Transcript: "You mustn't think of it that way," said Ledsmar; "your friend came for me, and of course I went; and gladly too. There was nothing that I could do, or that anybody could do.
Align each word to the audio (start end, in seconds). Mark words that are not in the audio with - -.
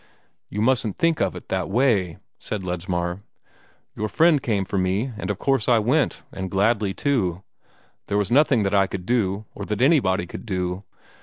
"You 0.49 0.63
mustn't 0.63 0.97
think 0.97 1.21
of 1.21 1.35
it 1.35 1.49
that 1.49 1.69
way," 1.69 2.17
said 2.39 2.63
Ledsmar; 2.63 3.21
"your 3.95 4.09
friend 4.09 4.41
came 4.41 4.65
for 4.65 4.79
me, 4.79 5.13
and 5.15 5.29
of 5.29 5.37
course 5.37 5.69
I 5.69 5.77
went; 5.77 6.23
and 6.31 6.49
gladly 6.49 6.91
too. 6.91 7.43
There 8.07 8.17
was 8.17 8.31
nothing 8.31 8.63
that 8.63 8.73
I 8.73 8.87
could 8.87 9.05
do, 9.05 9.45
or 9.53 9.63
that 9.65 9.79
anybody 9.79 10.25
could 10.25 10.47
do. 10.47 10.85